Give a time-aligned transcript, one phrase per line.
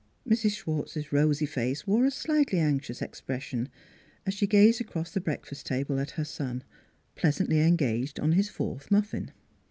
[0.27, 0.53] Mrs.
[0.55, 3.69] Schwartz's rosy face wore a slightly anx ious expression,
[4.25, 6.63] as she gazed across the break fast table at her son,
[7.13, 9.29] pleasantly engaged on his fourth muffin.